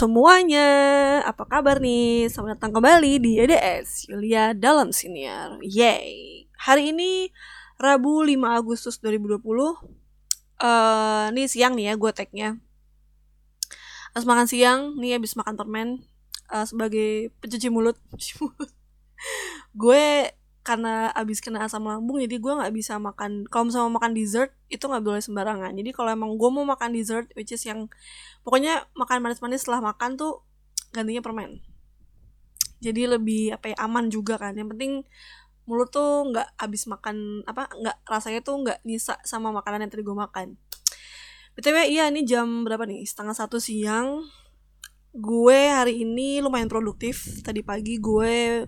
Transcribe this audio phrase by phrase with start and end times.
[0.00, 0.68] semuanya.
[1.28, 2.24] Apa kabar nih?
[2.32, 5.60] Selamat datang kembali di EDS Yulia dalam siniar.
[5.60, 6.48] Yay!
[6.56, 7.28] Hari ini
[7.76, 9.44] Rabu 5 Agustus 2020.
[9.44, 12.56] Uh, ini siang nih ya gue tagnya.
[14.16, 16.00] Habis makan siang, nih habis makan permen
[16.48, 18.00] uh, sebagai pencuci mulut.
[19.84, 20.04] gue
[20.60, 23.48] karena abis kena asam lambung jadi gue nggak bisa makan.
[23.48, 25.72] Kalau misalnya mau makan dessert itu nggak boleh sembarangan.
[25.72, 27.88] Jadi kalau emang gue mau makan dessert which is yang
[28.44, 30.44] pokoknya makan manis-manis setelah makan tuh
[30.92, 31.64] gantinya permen.
[32.84, 34.52] Jadi lebih apa ya aman juga kan.
[34.52, 34.92] Yang penting
[35.64, 40.04] mulut tuh nggak abis makan apa nggak rasanya tuh nggak nyisa sama makanan yang tadi
[40.04, 40.60] gue makan.
[41.56, 43.08] Btw iya ini jam berapa nih?
[43.08, 44.28] Setengah satu siang.
[45.10, 47.24] Gue hari ini lumayan produktif.
[47.40, 48.64] Tadi pagi gue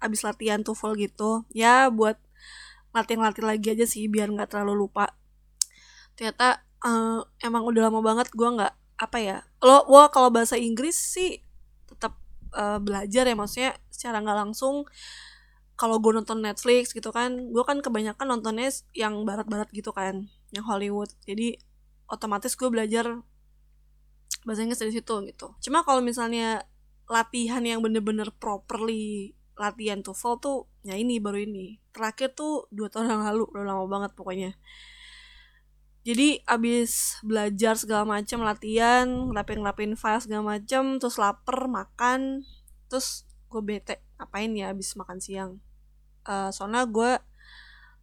[0.00, 2.16] abis latihan TOEFL gitu ya buat
[2.90, 5.14] latihan-latihan lagi aja sih biar nggak terlalu lupa.
[6.18, 10.92] Ternyata uh, emang udah lama banget gue nggak apa ya lo wah kalau bahasa Inggris
[10.92, 11.40] sih
[11.88, 12.20] tetap
[12.52, 14.88] uh, belajar ya maksudnya secara nggak langsung.
[15.78, 20.64] Kalau gue nonton Netflix gitu kan gue kan kebanyakan nontonnya yang barat-barat gitu kan yang
[20.66, 21.08] Hollywood.
[21.24, 21.56] Jadi
[22.10, 23.22] otomatis gue belajar
[24.44, 25.56] bahasa Inggris dari situ gitu.
[25.62, 26.64] Cuma kalau misalnya
[27.10, 31.76] latihan yang bener-bener properly latihan TOEFL tuh ya ini baru ini.
[31.92, 34.56] Terakhir tuh dua tahun yang lalu udah lama banget pokoknya.
[36.00, 42.48] Jadi abis belajar segala macam latihan ngelapin ngelapin file segala macam terus lapar makan
[42.88, 45.60] terus gue bete apain ya abis makan siang?
[46.24, 47.20] Uh, soalnya gue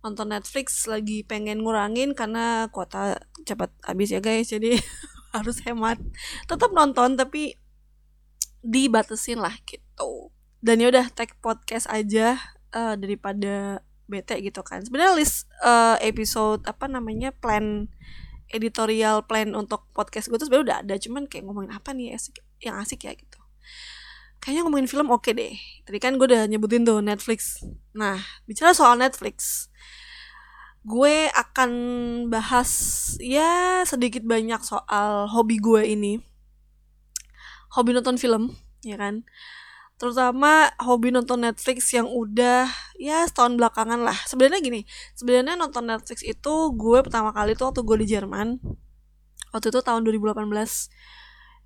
[0.06, 3.18] nonton Netflix lagi pengen ngurangin karena kuota
[3.50, 4.78] cepat habis ya guys jadi
[5.36, 5.98] harus hemat.
[6.46, 7.58] Tetap nonton tapi
[8.62, 12.38] dibatasin lah gitu dan ya udah tag podcast aja
[12.74, 14.82] uh, daripada bete gitu kan.
[14.82, 17.92] Sebenarnya list uh, episode apa namanya plan
[18.48, 20.96] editorial plan untuk podcast gue tuh sebenarnya udah ada.
[20.98, 23.40] Cuman kayak ngomongin apa nih asik, yang asik ya gitu.
[24.40, 25.54] Kayaknya ngomongin film oke okay deh.
[25.84, 27.62] Tadi kan gue udah nyebutin tuh Netflix.
[27.94, 28.18] Nah
[28.48, 29.68] bicara soal Netflix
[30.88, 31.72] gue akan
[32.32, 32.72] bahas
[33.20, 36.24] ya sedikit banyak soal hobi gue ini.
[37.76, 38.56] Hobi nonton film
[38.88, 39.28] ya kan
[39.98, 42.70] terutama hobi nonton Netflix yang udah
[43.02, 44.16] ya setahun belakangan lah.
[44.30, 44.82] Sebenarnya gini
[45.18, 48.62] sebenarnya nonton Netflix itu gue pertama kali tuh waktu gue di Jerman.
[49.50, 50.38] Waktu itu tahun 2018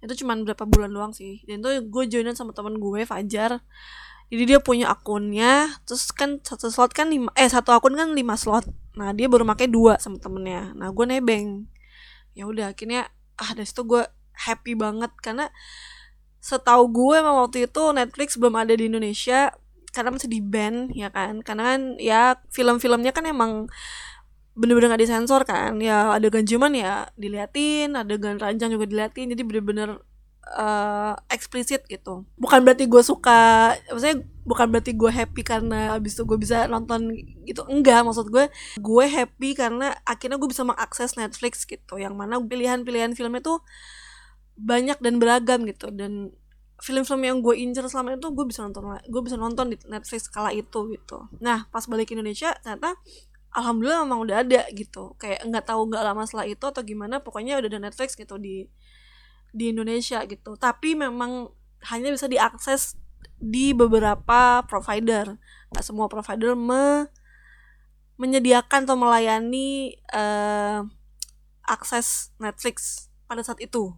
[0.02, 1.44] itu cuma berapa bulan doang sih.
[1.44, 3.59] Dan itu gue joinan sama temen gue Fajar.
[4.31, 8.40] Jadi dia punya akunnya terus kan satu slot kan lima eh satu akun kan lima
[8.40, 8.64] slot.
[8.96, 10.72] Nah dia baru pakai dua sama temennya.
[10.72, 11.68] Nah gue nebeng.
[12.31, 14.08] Ya udah akhirnya ah dari situ gue
[14.47, 15.12] happy banget.
[15.20, 15.52] Karena
[16.41, 19.53] setahu gue emang waktu itu Netflix belum ada di Indonesia
[19.94, 21.46] karena masih di ban ya kan?
[21.46, 23.69] Karena kan ya film-filmnya kan emang
[24.57, 25.78] bener-bener gak disensor kan?
[25.79, 30.02] Ya adegan cuman ya diliatin adegan ranjang juga diliatin jadi bener-bener
[30.57, 32.25] uh, eksplisit gitu.
[32.41, 37.13] Bukan berarti gue suka maksudnya bukan berarti gue happy karena abis itu gue bisa nonton
[37.46, 37.62] gitu.
[37.69, 38.50] Enggak maksud gue
[38.81, 42.02] gue happy karena akhirnya gue bisa mengakses Netflix gitu.
[42.02, 43.62] Yang mana pilihan-pilihan filmnya tuh
[44.58, 45.92] banyak dan beragam gitu.
[45.92, 46.34] Dan
[46.82, 50.50] film-film yang gue incer selama itu gue bisa nonton gue bisa nonton di Netflix kala
[50.50, 51.30] itu gitu.
[51.38, 52.98] Nah pas balik ke Indonesia ternyata
[53.54, 55.14] alhamdulillah emang udah ada gitu.
[55.22, 58.66] Kayak nggak tahu nggak lama setelah itu atau gimana pokoknya udah ada Netflix gitu di
[59.54, 60.58] di Indonesia gitu.
[60.58, 61.54] Tapi memang
[61.94, 62.98] hanya bisa diakses
[63.38, 65.38] di beberapa provider.
[65.70, 67.06] Nggak semua provider me
[68.18, 70.86] menyediakan atau melayani uh,
[71.66, 73.98] akses Netflix pada saat itu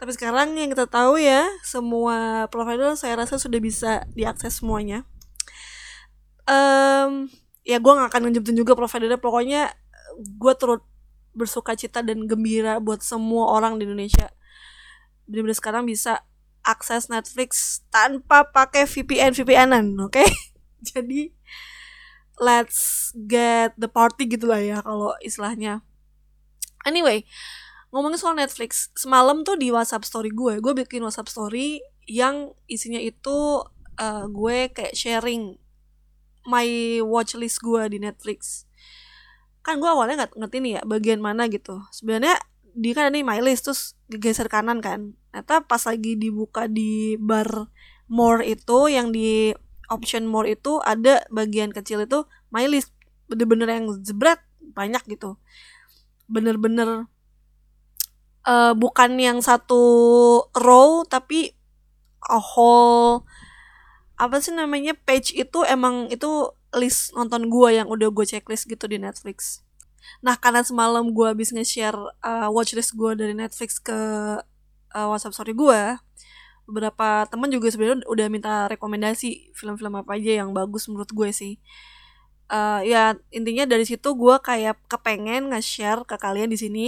[0.00, 5.04] tapi sekarang yang kita tahu ya, semua provider saya rasa sudah bisa diakses semuanya.
[6.48, 7.28] Um,
[7.62, 9.62] ya gue gak akan ngejebutin juga providernya, pokoknya
[10.18, 10.82] gue turut
[11.36, 14.32] bersuka cita dan gembira buat semua orang di Indonesia.
[15.30, 16.26] Bener-bener sekarang bisa
[16.66, 20.16] akses Netflix tanpa pakai VPN VPNan, oke?
[20.16, 20.28] Okay?
[20.90, 21.30] Jadi
[22.40, 25.84] let's get the party gitu lah ya kalau istilahnya.
[26.88, 27.28] Anyway,
[27.90, 32.98] ngomongin soal Netflix semalam tuh di WhatsApp story gue gue bikin WhatsApp story yang isinya
[32.98, 33.62] itu
[34.00, 35.60] uh, gue kayak sharing
[36.48, 38.64] my watchlist gue di Netflix.
[39.60, 41.84] Kan gue awalnya nggak ngerti nih ya bagian mana gitu.
[41.92, 42.40] Sebenarnya
[42.70, 45.14] di kan ini my list terus geser kanan kan.
[45.30, 47.70] Ternyata pas lagi dibuka di bar
[48.10, 49.52] more itu yang di
[49.92, 52.90] option more itu ada bagian kecil itu my list.
[53.28, 54.40] Bener-bener yang jebret
[54.74, 55.36] banyak gitu.
[56.26, 57.06] Bener-bener
[58.50, 59.78] uh, bukan yang satu
[60.58, 61.54] row tapi
[62.26, 63.22] a whole
[64.18, 68.84] apa sih namanya page itu emang itu list nonton gue yang udah gue checklist gitu
[68.84, 69.64] di Netflix.
[70.20, 73.98] Nah karena semalam gue habis nge-share uh, watchlist gue dari Netflix ke
[74.92, 75.96] uh, WhatsApp story gue
[76.70, 81.58] beberapa teman juga sebenarnya udah minta rekomendasi film-film apa aja yang bagus menurut gue sih
[82.46, 86.86] uh, ya intinya dari situ gue kayak kepengen nge-share ke kalian di sini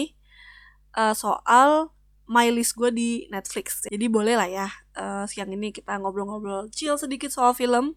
[0.97, 1.93] uh, soal
[2.31, 3.85] my list gue di Netflix.
[3.91, 4.67] Jadi boleh lah ya
[4.97, 7.97] uh, siang ini kita ngobrol-ngobrol chill sedikit soal film.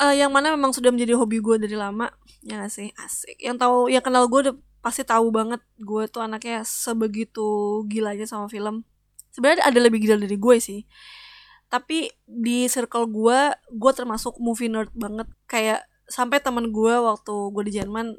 [0.00, 2.10] Uh, yang mana memang sudah menjadi hobi gue dari lama.
[2.42, 2.90] Ya gak sih?
[2.98, 3.38] Asik.
[3.38, 8.50] Yang tahu yang kenal gue udah pasti tahu banget gue tuh anaknya sebegitu gilanya sama
[8.50, 8.82] film.
[9.30, 10.88] Sebenarnya ada lebih gila dari gue sih.
[11.70, 13.38] Tapi di circle gue
[13.70, 15.28] gue termasuk movie nerd banget.
[15.46, 18.16] Kayak sampai teman gue waktu gue di Jerman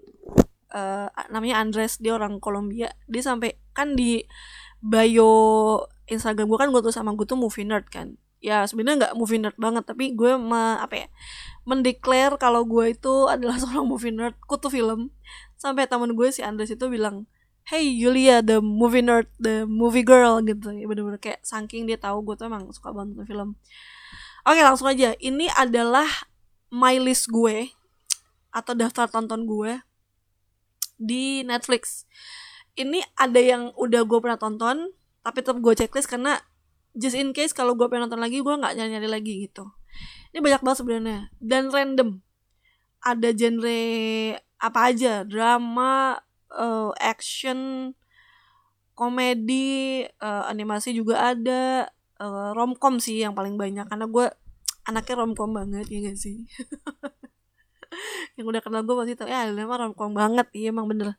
[0.73, 2.91] uh, namanya Andres dia orang Kolombia.
[3.05, 4.25] Dia sampai kan di
[4.83, 5.31] bio
[6.09, 8.17] Instagram gue kan gue tuh sama gue tuh movie nerd kan.
[8.43, 11.07] Ya sebenarnya nggak movie nerd banget tapi gue me, apa ya
[11.63, 15.13] mendeklar kalau gue itu adalah seorang movie nerd kutu film.
[15.55, 17.29] Sampai teman gue si Andres itu bilang
[17.63, 20.75] hey Yulia the movie nerd the movie girl gitu.
[20.75, 23.55] Ya bener-bener kayak saking dia tahu gue tuh emang suka banget film.
[24.43, 25.15] Oke langsung aja.
[25.15, 26.09] Ini adalah
[26.67, 27.71] my list gue
[28.51, 29.79] atau daftar tonton gue
[30.97, 32.05] di Netflix.
[32.73, 34.91] Ini ada yang udah gue pernah tonton
[35.23, 36.41] tapi tetap gue checklist karena
[36.97, 39.69] just in case kalau gue pengen nonton lagi gue nggak nyari-nyari lagi gitu.
[40.33, 41.19] Ini banyak banget sebenarnya.
[41.37, 42.21] Dan random.
[43.03, 43.81] Ada genre
[44.57, 45.21] apa aja?
[45.27, 46.17] Drama
[46.49, 47.91] uh, action
[48.93, 51.89] komedi uh, animasi juga ada
[52.21, 53.85] uh, romcom sih yang paling banyak.
[53.85, 54.25] Karena gue
[54.87, 56.43] anaknya romcom banget ya gak sih
[58.37, 60.47] yang udah kenal gue pasti tau ya emang romcom banget.
[60.53, 61.15] Iya emang bener.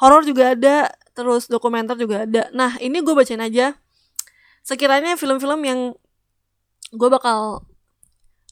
[0.00, 2.48] Horor juga ada terus dokumenter juga ada.
[2.52, 3.76] Nah ini gue bacain aja.
[4.62, 5.80] Sekiranya film-film yang
[6.92, 7.64] gue bakal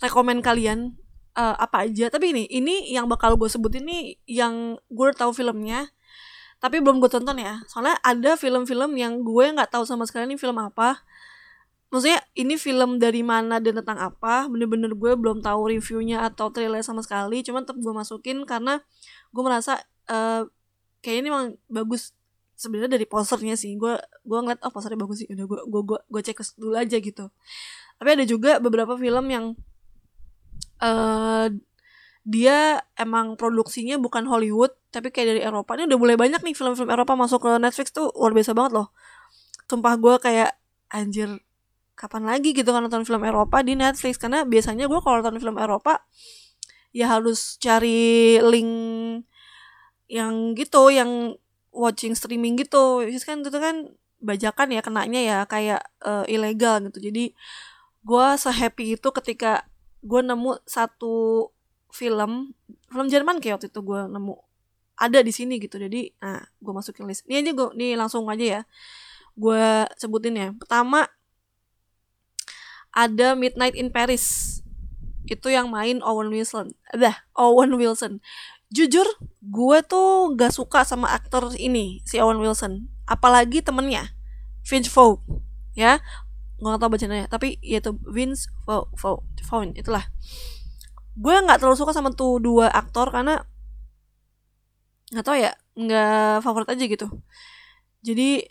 [0.00, 0.96] rekomend kalian
[1.36, 2.08] uh, apa aja.
[2.08, 5.92] Tapi ini ini yang bakal gue sebut ini yang gue tahu filmnya
[6.56, 7.60] tapi belum gue tonton ya.
[7.68, 11.04] Soalnya ada film-film yang gue nggak tahu sama sekali ini film apa
[11.90, 14.50] maksudnya ini film dari mana dan tentang apa?
[14.50, 17.42] Bener-bener gue belum tahu reviewnya atau trailer sama sekali.
[17.46, 18.82] Cuman tetap gue masukin karena
[19.30, 19.78] gue merasa
[20.10, 20.42] uh,
[21.00, 22.12] kayak ini emang bagus
[22.58, 23.78] sebenarnya dari posternya sih.
[23.78, 23.94] Gue
[24.26, 25.28] gue ngeliat oh posternya bagus sih.
[25.30, 27.24] Udah gue gue gue, gue cek dulu aja gitu.
[27.96, 29.46] Tapi ada juga beberapa film yang
[30.82, 31.48] uh,
[32.26, 35.78] dia emang produksinya bukan Hollywood tapi kayak dari Eropa.
[35.78, 38.88] Ini udah mulai banyak nih film-film Eropa masuk ke Netflix tuh luar biasa banget loh.
[39.70, 40.50] Sumpah gue kayak
[40.90, 41.45] anjir
[41.96, 44.20] kapan lagi gitu kan nonton film Eropa di Netflix.
[44.20, 46.04] Karena biasanya gue kalau nonton film Eropa
[46.92, 48.70] ya harus cari link
[50.06, 51.34] yang gitu yang
[51.72, 53.02] watching streaming gitu.
[53.02, 57.10] Terus kan itu kan bajakan ya kenanya ya kayak uh, ilegal gitu.
[57.10, 57.32] Jadi
[58.06, 59.66] gue sehappy itu ketika
[60.04, 61.50] gue nemu satu
[61.90, 62.54] film
[62.92, 64.34] film Jerman kayak waktu itu gue nemu
[64.96, 65.76] ada di sini gitu.
[65.76, 67.24] Jadi nah gue masukin list.
[67.28, 68.62] Ini aja gue nih langsung aja ya.
[69.36, 70.48] Gue sebutin ya.
[70.56, 71.04] Pertama
[72.96, 74.58] ada Midnight in Paris.
[75.28, 76.72] Itu yang main Owen Wilson.
[76.96, 78.24] Dah Owen Wilson.
[78.72, 79.04] Jujur
[79.44, 82.88] gue tuh gak suka sama aktor ini si Owen Wilson.
[83.04, 84.16] Apalagi temennya
[84.64, 85.20] Vince Vaughn
[85.76, 86.00] ya.
[86.56, 88.48] Gue gak tau bacanya tapi yaitu Vince
[89.44, 90.08] Vaughn itulah.
[91.16, 93.44] Gue nggak terlalu suka sama tuh dua aktor karena
[95.12, 97.08] nggak tau ya nggak favorit aja gitu.
[98.04, 98.44] Jadi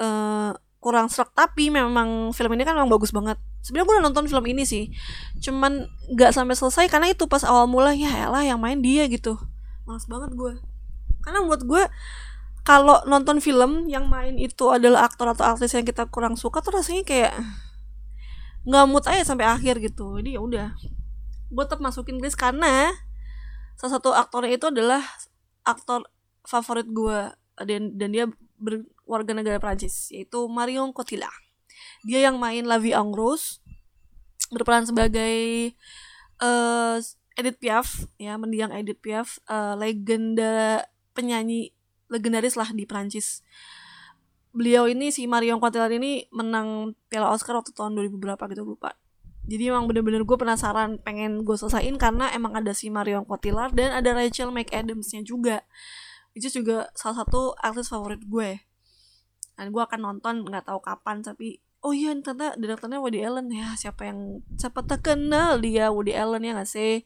[0.00, 1.30] uh, kurang serak.
[1.36, 3.36] Tapi memang film ini kan memang bagus banget.
[3.60, 4.88] Sebenarnya gue udah nonton film ini sih.
[5.38, 9.36] Cuman nggak sampai selesai karena itu pas awal mula ya elah yang main dia gitu.
[9.84, 10.58] Males banget gue
[11.20, 11.82] karena buat gue
[12.64, 16.76] kalau nonton film yang main itu adalah aktor atau aktris yang kita kurang suka tuh
[16.76, 17.32] rasanya kayak
[18.68, 20.20] nggak mood aja sampai akhir gitu.
[20.20, 20.68] Jadi ya udah.
[21.50, 22.92] Gue tetap masukin list karena
[23.80, 25.00] salah satu aktornya itu adalah
[25.64, 26.04] aktor
[26.44, 27.32] favorit gue
[27.64, 28.24] dan dan dia
[29.10, 31.34] berwarga negara Prancis yaitu Marion Cotillard.
[32.06, 32.94] Dia yang main La Vie
[34.54, 35.74] berperan sebagai
[36.38, 37.02] uh,
[37.34, 41.74] Edith Piaf ya mendiang Edith Piaf uh, legenda penyanyi
[42.06, 43.42] legendaris lah di Prancis
[44.50, 48.98] beliau ini si Marion Cotillard ini menang Piala Oscar waktu tahun 2000 berapa gitu lupa.
[49.46, 53.94] Jadi emang bener-bener gue penasaran pengen gue selesaiin karena emang ada si Marion Cotillard dan
[53.94, 55.62] ada Rachel McAdamsnya juga.
[56.34, 58.69] Itu juga salah satu aktris favorit gue
[59.60, 63.48] dan gue akan nonton nggak tahu kapan tapi oh iya ternyata direkturnya Woody Allen.
[63.52, 67.04] Ya siapa yang siapa terkenal dia Woody Allen ya gak sih?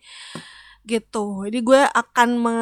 [0.84, 1.26] Gitu.
[1.48, 2.58] Jadi gue akan me,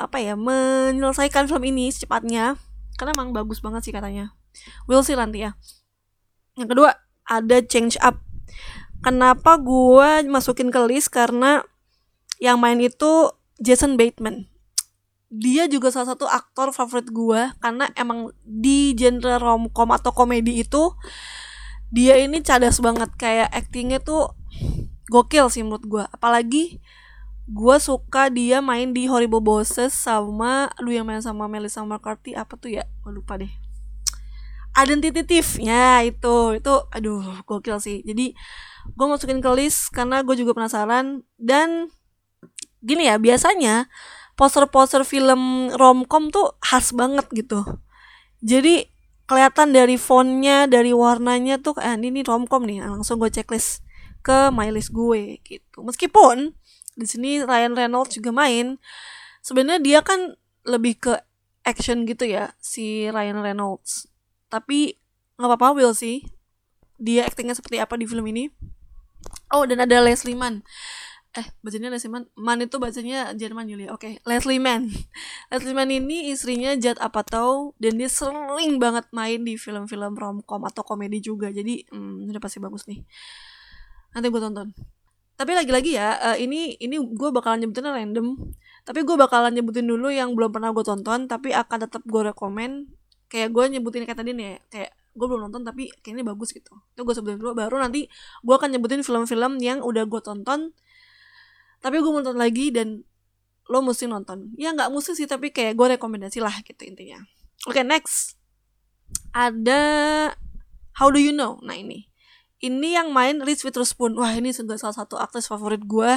[0.00, 2.56] apa ya menyelesaikan film ini secepatnya.
[2.96, 4.34] Karena emang bagus banget sih katanya.
[4.84, 5.56] Will see nanti ya.
[6.58, 6.90] Yang kedua
[7.24, 8.18] ada change up.
[9.00, 11.08] Kenapa gue masukin ke list?
[11.08, 11.64] Karena
[12.42, 14.50] yang main itu Jason Bateman.
[15.30, 20.90] Dia juga salah satu aktor favorit gue karena emang di genre romcom atau komedi itu
[21.94, 23.14] dia ini cadas banget.
[23.14, 24.34] Kayak actingnya tuh
[25.06, 26.82] gokil sih menurut gue apalagi
[27.50, 32.58] gue suka dia main di Horrible Bosses sama lu yang main sama Melissa McCarthy apa
[32.58, 32.86] tuh ya?
[33.06, 33.50] Gue lupa deh.
[34.74, 36.58] Identitatifnya itu.
[36.58, 38.02] Itu aduh gokil sih.
[38.02, 38.34] Jadi
[38.94, 41.22] gue masukin ke list karena gue juga penasaran.
[41.38, 41.90] Dan
[42.82, 43.90] gini ya biasanya
[44.40, 47.60] poster-poster film romcom tuh khas banget gitu.
[48.40, 48.88] Jadi
[49.28, 53.84] kelihatan dari fontnya dari warnanya tuh eh, ini romcom nih langsung gue checklist
[54.24, 55.84] ke my list gue gitu.
[55.84, 56.56] Meskipun
[56.96, 58.80] di sini Ryan Reynolds juga main
[59.44, 60.32] sebenarnya dia kan
[60.64, 61.12] lebih ke
[61.68, 64.08] action gitu ya si Ryan Reynolds.
[64.48, 64.96] Tapi
[65.36, 66.24] nggak apa-apa Will sih.
[66.96, 68.48] Dia aktingnya seperti apa di film ini?
[69.52, 70.64] Oh dan ada Leslie Mann
[71.30, 73.94] eh bacanya Leslie Mann Mann itu bacanya Jerman Julia.
[73.94, 74.26] Oke okay.
[74.26, 74.90] Leslie Mann.
[75.54, 80.82] Leslie Mann ini istrinya Judd Apatow dan dia sering banget main di film-film romcom atau
[80.82, 81.54] komedi juga.
[81.54, 83.06] Jadi hmm, udah pasti bagus nih.
[84.10, 84.74] Nanti gue tonton.
[85.38, 88.34] Tapi lagi-lagi ya uh, ini ini gue bakalan nyebutin random.
[88.82, 92.90] Tapi gue bakalan nyebutin dulu yang belum pernah gue tonton tapi akan tetap gue rekomend
[93.30, 96.74] kayak gue nyebutin kayak tadi nih ya, kayak gue belum nonton tapi kayaknya bagus gitu.
[96.98, 98.10] Itu gue sebutin dulu baru nanti
[98.42, 100.74] gue akan nyebutin film-film yang udah gue tonton
[101.80, 103.00] tapi gue nonton lagi dan
[103.70, 104.52] lo mesti nonton.
[104.60, 107.24] Ya nggak mesti sih tapi kayak gue rekomendasi lah gitu intinya.
[107.64, 108.36] Oke okay, next.
[109.32, 109.80] Ada
[110.98, 111.62] How Do You Know?
[111.64, 112.10] Nah ini.
[112.60, 114.18] Ini yang main Reese Witherspoon.
[114.20, 116.12] Wah ini juga salah satu aktris favorit gue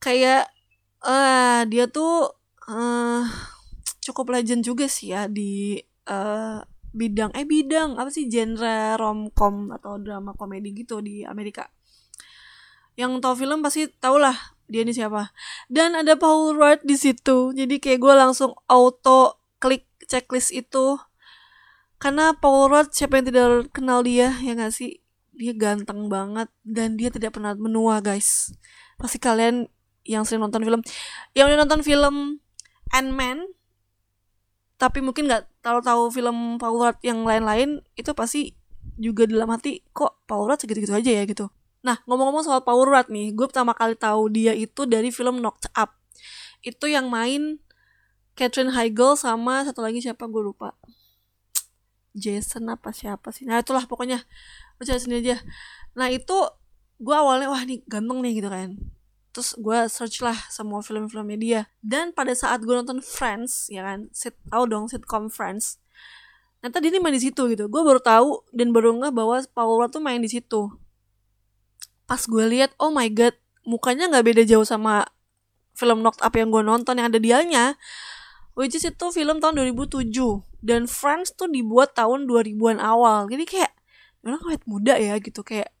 [0.00, 0.48] kayak
[1.04, 2.32] uh, dia tuh
[2.68, 3.24] uh,
[4.00, 5.76] cukup legend juga sih ya di
[6.08, 6.60] uh,
[6.94, 8.30] bidang eh bidang apa sih?
[8.30, 11.68] Genre romcom atau drama komedi gitu di Amerika
[12.94, 15.34] yang tau film pasti tau lah dia ini siapa.
[15.68, 17.52] Dan ada Paul Rudd di situ.
[17.52, 20.96] Jadi kayak gue langsung auto klik checklist itu.
[22.00, 25.04] Karena Paul Rudd siapa yang tidak kenal dia ya gak sih?
[25.34, 28.54] Dia ganteng banget dan dia tidak pernah menua guys.
[28.96, 29.68] Pasti kalian
[30.06, 30.80] yang sering nonton film.
[31.36, 32.16] Yang udah nonton film
[32.94, 33.50] Ant-Man
[34.74, 38.58] tapi mungkin nggak tahu tahu film Paul Rudd yang lain-lain itu pasti
[38.98, 41.24] juga dalam hati kok Paul Rudd segitu-gitu aja ya?
[41.24, 41.48] gitu
[41.84, 45.68] Nah, ngomong-ngomong soal Paul Rudd nih, gue pertama kali tahu dia itu dari film Knocked
[45.76, 45.92] Up.
[46.64, 47.60] Itu yang main
[48.32, 50.72] Catherine Heigl sama satu lagi siapa gue lupa.
[52.16, 53.44] Jason apa siapa sih?
[53.44, 54.24] Nah, itulah pokoknya.
[54.80, 55.38] Lu cari sendiri aja.
[55.92, 56.32] Nah, itu
[57.04, 58.80] gue awalnya wah nih ganteng nih gitu kan.
[59.36, 61.60] Terus gue search lah semua film-filmnya dia.
[61.84, 65.76] Dan pada saat gue nonton Friends, ya kan, sit, tau dong sitcom Friends.
[66.64, 67.68] Ternyata dia main di situ gitu.
[67.68, 70.72] Gue baru tahu dan baru nggak bahwa Paul Rudd tuh main di situ
[72.04, 73.34] pas gue lihat oh my god
[73.64, 75.08] mukanya nggak beda jauh sama
[75.74, 77.74] film Knocked Up yang gue nonton yang ada dianya.
[78.54, 80.14] Which is itu film tahun 2007
[80.62, 83.26] dan Friends tuh dibuat tahun 2000-an awal.
[83.26, 83.74] Jadi kayak
[84.22, 85.42] orang awet muda ya gitu.
[85.42, 85.74] Kayak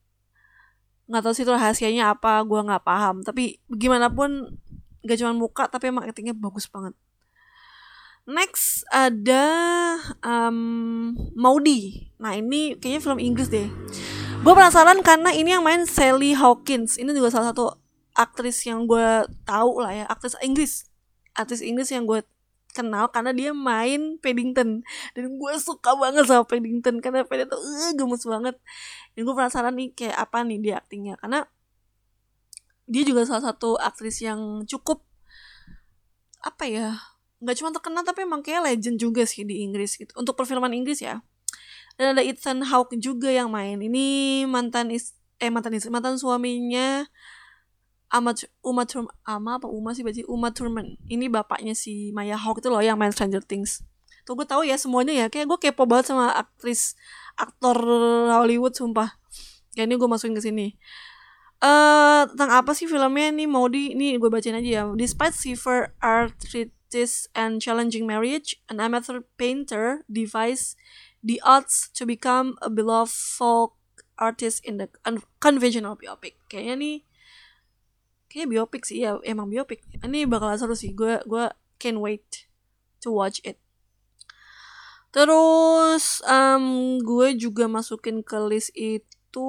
[1.06, 3.22] nggak tahu sih itu rahasianya apa gue nggak paham.
[3.22, 4.58] Tapi bagaimanapun
[5.06, 6.98] gak cuma muka tapi emang actingnya bagus banget.
[8.26, 9.44] Next ada
[10.24, 13.68] um, Maudi nah ini kayaknya film Inggris deh
[14.44, 17.00] gue penasaran karena ini yang main Sally Hawkins.
[17.00, 17.80] Ini juga salah satu
[18.12, 20.04] aktris yang gue tahu lah ya.
[20.04, 20.84] Aktris Inggris.
[21.32, 22.20] Aktris Inggris yang gue
[22.76, 24.84] kenal karena dia main Paddington.
[25.16, 28.60] Dan gue suka banget sama Paddington karena Paddington uh, gemes banget.
[29.16, 31.16] Dan gue penasaran nih kayak apa nih dia aktingnya.
[31.16, 31.48] Karena
[32.84, 35.00] dia juga salah satu aktris yang cukup
[36.44, 37.00] apa ya
[37.40, 40.12] nggak cuma terkenal tapi emang kayak legend juga sih di Inggris gitu.
[40.20, 41.24] Untuk perfilman Inggris ya
[41.94, 43.78] dan ada Ethan Hawke juga yang main.
[43.78, 44.06] Ini
[44.50, 47.06] mantan is eh mantan istri mantan suaminya
[48.14, 50.98] Amat Uma Thurman Ama apa Uma sih baca Uma Thurman.
[51.10, 53.82] Ini bapaknya si Maya Hawke itu loh yang main Stranger Things.
[54.22, 55.26] Tuh gue tahu ya semuanya ya.
[55.26, 56.94] Kayak gue kepo banget sama aktris
[57.34, 57.74] aktor
[58.30, 59.18] Hollywood sumpah.
[59.74, 60.78] Ya ini gue masukin ke sini.
[61.58, 63.34] Eh uh, tentang apa sih filmnya?
[63.34, 64.82] Nih mau di ini gue bacain aja ya.
[64.94, 70.78] Despite severe arthritis and challenging marriage an amateur painter device
[71.24, 73.80] the odds to become a beloved folk
[74.20, 74.86] artist in the
[75.40, 76.36] conventional biopic.
[76.52, 76.96] Kayaknya nih
[78.28, 79.80] kayak biopic sih ya emang biopic.
[80.04, 81.48] Ini bakal seru sih gue gue
[81.80, 82.46] can't wait
[83.00, 83.56] to watch it.
[85.14, 89.48] Terus um, gue juga masukin ke list itu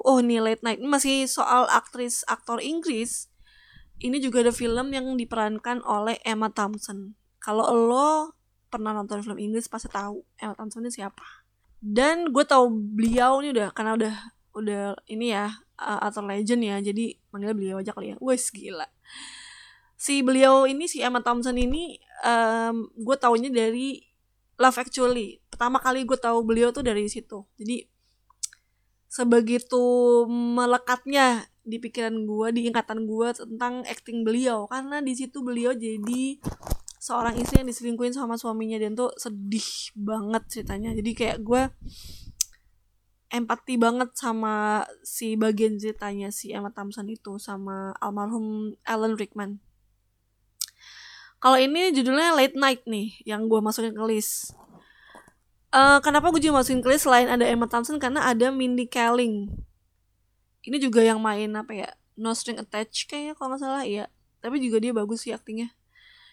[0.00, 0.80] oh nih late night.
[0.80, 3.28] Ini masih soal aktris aktor Inggris.
[3.98, 7.14] Ini juga ada film yang diperankan oleh Emma Thompson.
[7.38, 8.38] Kalau lo
[8.74, 11.46] pernah nonton film Inggris pasti tahu Emma Thompson ini siapa.
[11.78, 14.14] Dan gue tahu beliau ini udah karena udah
[14.58, 18.16] udah ini ya uh, legend ya jadi manggil beliau aja kali ya.
[18.18, 18.90] Wes gila.
[19.94, 24.02] Si beliau ini si Emma Thompson ini um, gue taunya dari
[24.58, 25.38] Love Actually.
[25.46, 27.46] Pertama kali gue tahu beliau tuh dari situ.
[27.54, 27.86] Jadi
[29.06, 34.66] sebegitu melekatnya di pikiran gue di ingatan gue tentang acting beliau.
[34.66, 36.42] Karena di situ beliau jadi
[37.04, 41.62] seorang istri yang diselingkuhin sama suaminya dan tuh sedih banget ceritanya jadi kayak gue
[43.28, 49.60] empati banget sama si bagian ceritanya si Emma Thompson itu sama almarhum Alan Rickman
[51.44, 54.56] kalau ini judulnya Late Night nih yang gue masukin ke list
[55.74, 59.50] Uh, kenapa gue juga masukin ke selain ada Emma Thompson karena ada Mindy Kaling.
[60.62, 61.90] Ini juga yang main apa ya?
[62.14, 64.06] No String Attached kayaknya kalau nggak salah ya.
[64.38, 65.74] Tapi juga dia bagus sih aktingnya.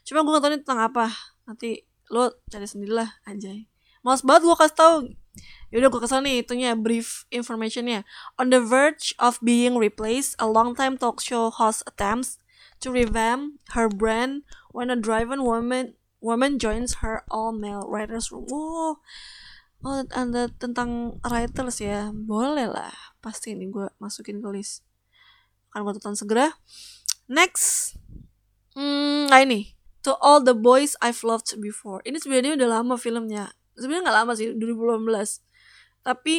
[0.05, 1.07] Cuma gue gak tau ini tentang apa.
[1.45, 3.71] Nanti lo cari sendirilah anjay.
[4.01, 4.95] Males banget gue kasih tau.
[5.71, 8.03] Yaudah gue ke sana nih itunya brief informationnya.
[8.35, 12.35] On the verge of being replaced, a long-time talk show host attempts
[12.83, 14.43] to revamp her brand
[14.75, 18.45] when a driven woman woman joins her all male writers room.
[18.51, 18.99] Oh,
[19.85, 22.11] oh ada tentang writers ya.
[22.11, 22.91] Boleh lah.
[23.23, 24.83] Pasti ini gue masukin ke list.
[25.71, 26.51] Akan gue tonton segera.
[27.31, 27.95] Next.
[28.75, 29.80] Hmm, nah ini.
[30.01, 32.01] To All the Boys I've Loved Before.
[32.01, 33.53] Ini sebenarnya udah lama filmnya.
[33.77, 35.05] Sebenarnya nggak lama sih, 2018.
[36.01, 36.35] Tapi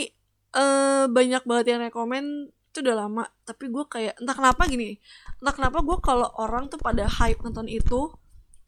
[0.56, 4.96] uh, banyak banget yang rekomen itu udah lama tapi gue kayak entah kenapa gini
[5.44, 8.08] entah kenapa gue kalau orang tuh pada hype nonton itu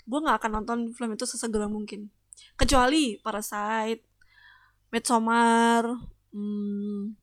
[0.04, 2.12] gue nggak akan nonton film itu sesegera mungkin
[2.60, 4.04] kecuali Parasite
[4.92, 5.88] Midsommar
[6.36, 7.16] hmm,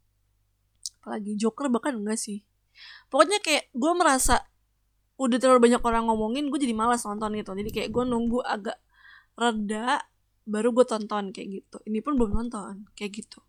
[1.05, 2.41] apalagi Joker bahkan enggak sih
[3.13, 4.41] pokoknya kayak gue merasa
[5.21, 7.53] udah terlalu banyak orang ngomongin gue jadi malas nonton gitu.
[7.53, 8.81] Jadi kayak gue nunggu agak
[9.37, 10.01] reda
[10.49, 11.77] baru gue tonton kayak gitu.
[11.85, 13.39] Ini pun belum nonton kayak gitu.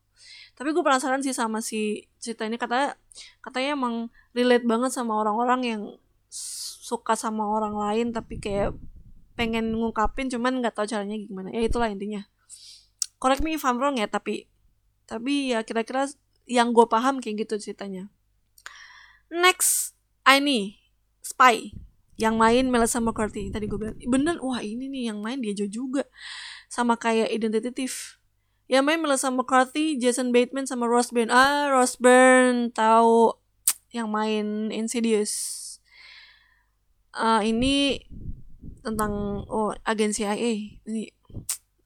[0.53, 2.61] Tapi gue penasaran sih sama si cerita ini.
[2.61, 2.93] Katanya
[3.41, 3.95] katanya emang
[4.37, 5.83] relate banget sama orang-orang yang
[6.29, 8.77] suka sama orang lain tapi kayak
[9.33, 11.49] pengen ngungkapin cuman nggak tahu caranya gimana.
[11.57, 12.29] Ya itulah intinya.
[13.17, 14.45] Correct me if I'm wrong ya tapi
[15.09, 16.05] tapi ya kira-kira
[16.45, 18.13] yang gue paham kayak gitu ceritanya.
[19.33, 19.97] Next
[20.29, 20.82] ini
[21.23, 21.73] Spy.
[22.21, 23.97] Yang main Melissa McCarthy tadi gue bilang.
[23.97, 26.05] Bener wah ini nih yang main dia juga.
[26.69, 28.23] Sama kayak identitatif
[28.71, 31.33] yang main Melissa McCarthy Jason Bateman sama Ross Byrne.
[31.33, 33.37] Ah Ross Byrne tahu
[33.95, 35.61] yang main Insidious.
[37.13, 38.01] Uh, ini
[38.81, 41.13] tentang oh agen CIA ini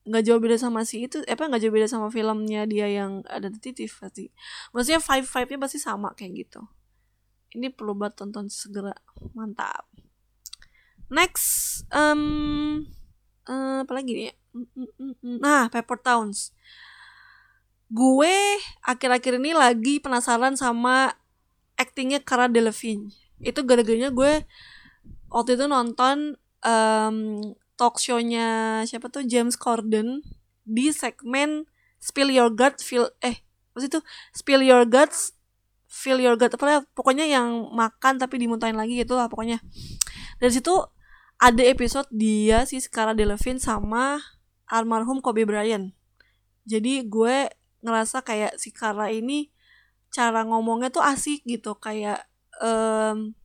[0.07, 3.51] nggak jauh beda sama si itu apa nggak jauh beda sama filmnya dia yang ada
[3.51, 4.31] detektif pasti.
[4.71, 6.63] Maksudnya five five nya pasti sama kayak gitu
[7.55, 8.97] ini perlu banget tonton segera.
[9.37, 9.87] Mantap.
[11.07, 12.83] Next um
[13.47, 14.35] uh, apa lagi nih ya?
[15.23, 16.51] nah Pepper Towns.
[17.87, 21.15] Gue akhir-akhir ini lagi penasaran sama
[21.79, 23.15] actingnya Cara Delevingne.
[23.39, 24.43] Itu gara-garanya gue
[25.31, 27.17] waktu itu nonton um,
[27.77, 29.23] talk show-nya siapa tuh?
[29.29, 30.25] James Corden
[30.67, 31.69] di segmen
[32.01, 33.45] Spill Your Guts feel eh
[33.77, 34.01] sih itu?
[34.33, 35.36] Spill Your Guts
[35.97, 39.65] Feel Your Guts apa ya pokoknya yang makan tapi dimuntahin lagi gitu lah pokoknya.
[40.37, 40.77] Dari situ
[41.41, 44.21] ada episode dia si Cara Delevingne sama
[44.69, 45.97] almarhum Kobe Bryant.
[46.69, 47.49] Jadi gue
[47.81, 49.49] ngerasa kayak si Cara ini
[50.13, 52.25] cara ngomongnya tuh asik gitu kayak
[52.61, 53.37] um,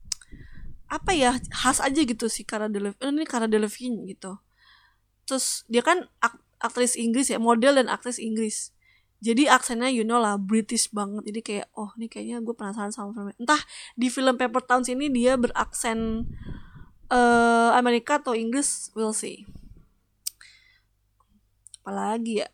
[0.92, 4.36] apa ya khas aja gitu sih Cara Delevingne ini Cara Delevingne gitu.
[5.24, 8.70] Terus dia kan ak aktris Inggris ya model dan aktris Inggris
[9.22, 11.22] jadi aksennya you know lah British banget.
[11.30, 13.38] Jadi kayak oh ini kayaknya gue penasaran sama filmnya.
[13.38, 13.62] Entah
[13.94, 16.26] di film Paper Towns ini dia beraksen
[17.06, 19.46] uh, Amerika atau Inggris we'll see.
[21.86, 22.50] Apalagi ya?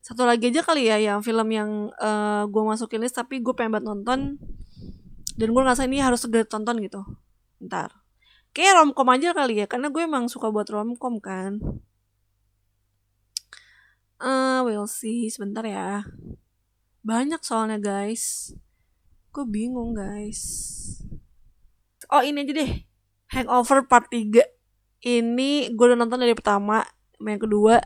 [0.00, 3.76] Satu lagi aja kali ya yang film yang uh, gue masukin list tapi gue pengen
[3.76, 4.40] banget nonton.
[5.36, 7.04] Dan gue ngerasa ini harus segera tonton gitu.
[7.60, 7.92] Ntar.
[8.56, 11.60] Kayak romcom aja kali ya karena gue emang suka buat romcom kan
[14.24, 15.28] uh, we'll see.
[15.28, 16.02] Sebentar ya.
[17.04, 18.56] Banyak soalnya guys.
[19.30, 20.40] Gue bingung guys.
[22.08, 22.72] Oh ini aja deh.
[23.34, 24.40] Hangover part 3
[25.04, 26.80] ini gue udah nonton dari pertama
[27.20, 27.84] yang kedua.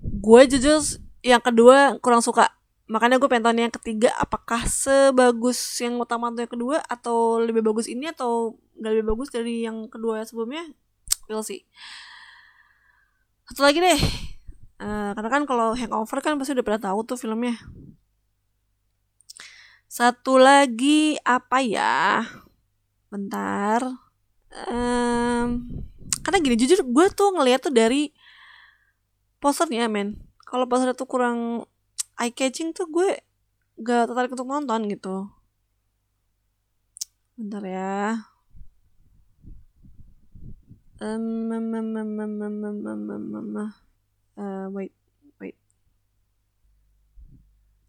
[0.00, 0.80] Gue jujur
[1.20, 2.48] yang kedua kurang suka.
[2.90, 7.62] Makanya gue pengen tanya yang ketiga apakah sebagus yang utama atau yang kedua atau lebih
[7.62, 10.66] bagus ini atau gak lebih bagus dari yang kedua sebelumnya?
[11.30, 11.62] We'll see.
[13.46, 14.29] Satu lagi deh
[14.80, 17.54] uh, karena kan kalau hangover kan pasti udah pernah tahu tuh filmnya.
[19.90, 22.24] Satu lagi apa ya?
[23.12, 23.84] Bentar.
[24.70, 25.62] Um,
[26.22, 28.10] karena gini jujur gue tuh ngeliat tuh dari
[29.42, 30.18] posternya men.
[30.46, 31.66] Kalau posternya tuh kurang
[32.18, 33.18] eye catching tuh gue
[33.82, 35.26] gak tertarik untuk nonton gitu.
[37.34, 38.00] Bentar ya.
[41.00, 43.89] Um, um, um, um, um, um, um, um, um,
[44.40, 44.96] uh, wait
[45.36, 45.56] wait.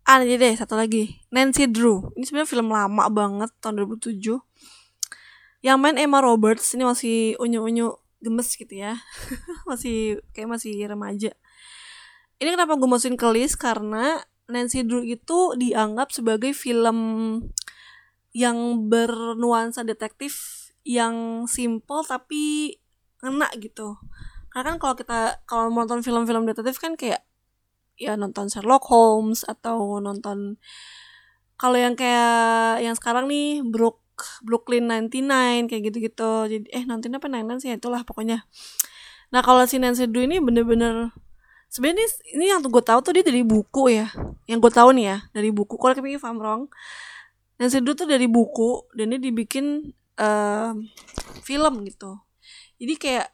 [0.03, 1.23] Ah deh satu lagi.
[1.31, 2.11] Nancy Drew.
[2.19, 4.19] Ini sebenarnya film lama banget tahun 2007
[5.61, 8.97] yang main Emma Roberts ini masih unyu-unyu gemes gitu ya.
[9.69, 11.33] Masih kayak masih remaja.
[12.37, 13.57] Ini kenapa gue masukin ke list?
[13.57, 16.97] Karena Nancy Drew itu dianggap sebagai film
[18.33, 22.73] yang bernuansa detektif yang simple tapi
[23.21, 24.01] ngena gitu
[24.51, 27.23] karena kan kalau kita kalau nonton film-film detektif kan kayak
[27.95, 30.59] ya nonton Sherlock Holmes atau nonton
[31.55, 34.01] kalau yang kayak yang sekarang nih Brook
[34.41, 36.31] Brooklyn 99 kayak gitu-gitu.
[36.49, 37.69] Jadi eh nonton apa 99 sih?
[37.73, 38.45] Itulah pokoknya.
[39.33, 41.13] Nah kalau si Nancy Drew ini bener-bener
[41.71, 44.09] sebenarnya ini yang gue tahu tuh dia dari buku ya.
[44.45, 45.77] Yang gue tahu nih ya dari buku.
[45.77, 46.61] Kalau kami paham wrong
[47.61, 50.73] Nancy Drew tuh dari buku dan dia dibikin uh,
[51.45, 52.17] film gitu.
[52.81, 53.27] Jadi kayak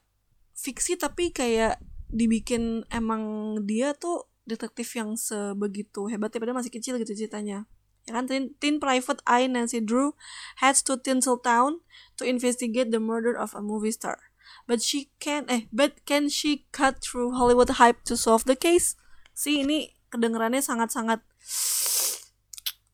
[0.57, 1.77] fiksi tapi kayak
[2.09, 7.69] dibikin emang dia tuh detektif yang sebegitu hebat ya padahal masih kecil gitu ceritanya.
[8.07, 10.15] Ya kan teen, teen private eye Nancy Drew
[10.63, 11.83] heads to Tinseltown
[12.15, 14.31] to investigate the murder of a movie star.
[14.63, 18.95] But she can eh but can she cut through Hollywood hype to solve the case?
[19.35, 21.19] Sih ini kedengarannya sangat-sangat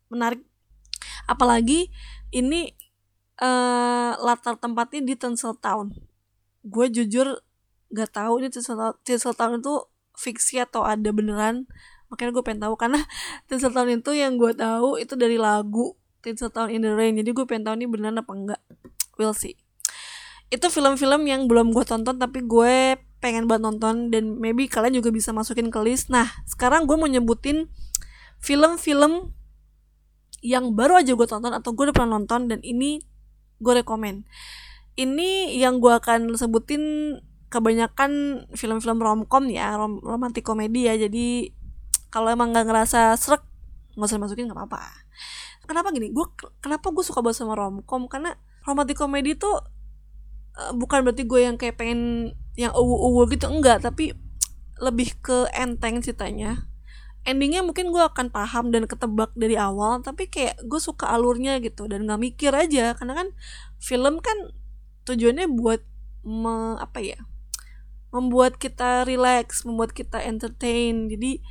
[0.10, 0.42] menarik.
[1.30, 1.94] Apalagi
[2.34, 2.74] ini
[3.38, 5.94] uh, latar tempatnya di Tinseltown.
[6.66, 7.38] Gue jujur
[7.94, 9.74] gak tahu ini Tinsel Town itu
[10.18, 11.70] fiksi atau ada beneran.
[12.10, 13.00] Makanya gue pengen tahu karena
[13.48, 15.94] Tinsel Town itu yang gue tahu itu dari lagu
[16.26, 17.16] Tinsel Town in the Rain.
[17.16, 18.62] Jadi gue pengen tahu ini beneran apa enggak.
[19.22, 19.56] We'll see.
[20.50, 25.10] Itu film-film yang belum gue tonton tapi gue pengen buat nonton dan maybe kalian juga
[25.14, 26.10] bisa masukin ke list.
[26.10, 27.70] Nah sekarang gue mau nyebutin
[28.42, 29.34] film-film
[30.44, 33.00] yang baru aja gue tonton atau gue udah pernah nonton dan ini
[33.64, 34.28] gue rekomend
[34.94, 37.16] ini yang gue akan sebutin
[37.54, 41.54] kebanyakan film-film romcom ya rom romantik komedi ya jadi
[42.10, 43.46] kalau emang nggak ngerasa serak
[43.94, 44.82] nggak usah masukin nggak apa-apa.
[45.70, 46.10] Kenapa gini?
[46.10, 46.30] Gue
[46.62, 48.10] kenapa gue suka banget sama romcom?
[48.10, 48.34] Karena
[48.66, 49.62] romantik komedi tuh
[50.58, 53.82] uh, bukan berarti gue yang kayak pengen yang uwu-uwu gitu enggak.
[53.82, 54.14] Tapi
[54.82, 56.70] lebih ke enteng ceritanya.
[57.24, 61.88] Endingnya mungkin gue akan paham dan ketebak dari awal tapi kayak gue suka alurnya gitu
[61.90, 62.94] dan nggak mikir aja.
[62.98, 63.28] Karena kan
[63.82, 64.54] film kan
[65.10, 65.82] tujuannya buat
[66.24, 67.20] me, apa ya
[68.14, 71.10] membuat kita relax membuat kita entertain.
[71.10, 71.42] Jadi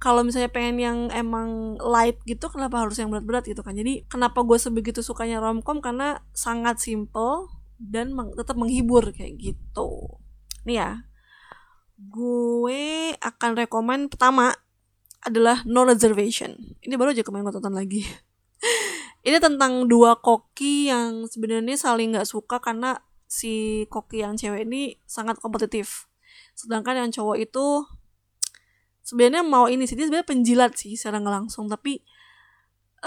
[0.00, 3.76] kalau misalnya pengen yang emang light gitu kenapa harus yang berat-berat gitu kan?
[3.76, 5.84] Jadi kenapa gue sebegitu sukanya romcom?
[5.84, 10.16] Karena sangat simple dan meng tetap menghibur kayak gitu.
[10.64, 10.90] Nih ya
[12.00, 14.56] gue akan rekomend pertama
[15.20, 16.56] adalah No Reservation.
[16.80, 18.00] Ini baru aja kemarin gue tonton lagi.
[19.28, 24.98] Ini tentang dua koki yang sebenarnya saling nggak suka karena si koki yang cewek ini
[25.06, 26.10] sangat kompetitif.
[26.58, 27.86] Sedangkan yang cowok itu
[29.06, 31.70] sebenarnya mau ini sih dia sebenarnya penjilat sih secara langsung.
[31.70, 32.02] Tapi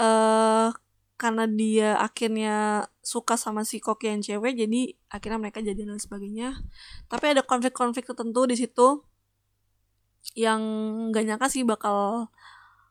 [0.00, 0.72] uh,
[1.14, 6.56] karena dia akhirnya suka sama si koki yang cewek jadi akhirnya mereka jadi dan sebagainya.
[7.12, 9.04] Tapi ada konflik-konflik tertentu di situ
[10.32, 10.60] yang
[11.12, 12.32] nggak nyangka sih bakal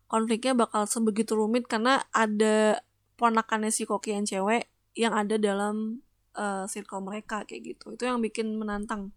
[0.06, 1.66] konfliknya bakal sebegitu rumit.
[1.66, 2.78] Karena ada
[3.18, 6.03] ponakannya si koki yang cewek yang ada dalam
[6.38, 7.94] uh, circle mereka kayak gitu.
[7.98, 9.14] Itu yang bikin menantang.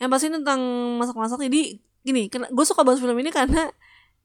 [0.00, 0.60] Yang pasti tentang
[0.96, 3.68] masak-masak jadi gini gue suka banget film ini karena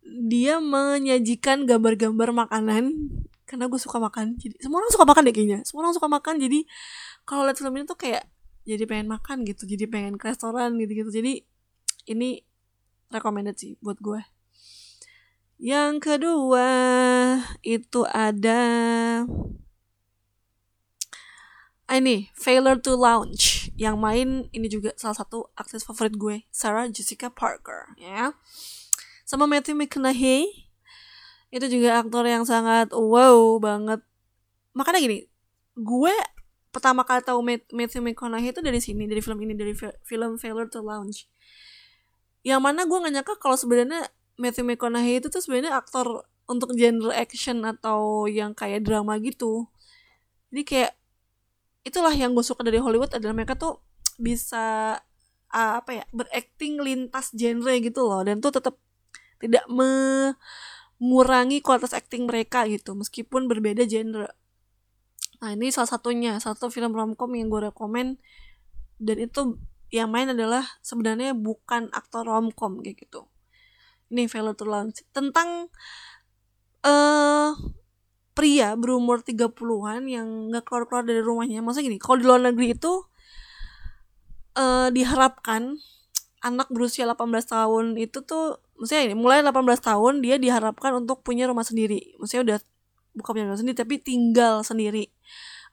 [0.06, 2.96] dia menyajikan gambar-gambar makanan
[3.44, 4.40] karena gue suka makan.
[4.40, 5.60] Jadi semua orang suka makan deh kayaknya.
[5.68, 6.60] Semua orang suka makan jadi
[7.28, 8.24] kalau lihat film ini tuh kayak
[8.66, 11.46] jadi pengen makan gitu jadi pengen ke restoran gitu gitu jadi
[12.10, 12.42] ini
[13.14, 14.26] recommended sih buat gue
[15.62, 16.68] yang kedua
[17.62, 18.62] itu ada
[21.94, 23.70] ini Failure to Launch.
[23.78, 28.34] Yang main ini juga salah satu akses favorit gue Sarah Jessica Parker ya.
[29.28, 30.50] Sama Matthew McConaughey.
[31.54, 34.02] Itu juga aktor yang sangat wow banget.
[34.74, 35.30] Makanya gini
[35.76, 36.16] gue
[36.74, 37.40] pertama kali tahu
[37.72, 41.30] Matthew McConaughey itu dari sini dari film ini dari film Failure to Launch.
[42.42, 47.14] Yang mana gue gak nyangka kalau sebenarnya Matthew McConaughey itu tuh sebenarnya aktor untuk genre
[47.14, 49.66] action atau yang kayak drama gitu.
[50.54, 50.92] Jadi kayak
[51.86, 53.80] itulah yang gue suka dari Hollywood adalah mereka tuh
[54.18, 54.98] bisa
[55.54, 58.26] uh, apa ya berakting lintas genre gitu loh.
[58.26, 58.76] Dan tuh tetap
[59.38, 64.34] tidak mengurangi kualitas acting mereka gitu meskipun berbeda genre.
[65.40, 66.42] Nah ini salah satunya.
[66.42, 68.18] Satu film romcom yang gue rekomend
[68.98, 69.62] dan itu
[69.94, 73.30] yang main adalah sebenarnya bukan aktor romcom kayak gitu.
[74.10, 75.06] Ini Failure to Launch.
[75.14, 75.70] Tentang
[76.82, 77.50] uh,
[78.36, 81.64] pria berumur 30-an yang nggak keluar-keluar dari rumahnya.
[81.64, 82.94] Maksudnya gini, kalau di luar negeri itu
[84.60, 85.80] uh, diharapkan
[86.46, 91.48] anak berusia 18 tahun itu tuh maksudnya ini mulai 18 tahun dia diharapkan untuk punya
[91.50, 92.14] rumah sendiri.
[92.22, 92.58] Maksudnya udah
[93.18, 95.10] bukan punya rumah sendiri tapi tinggal sendiri.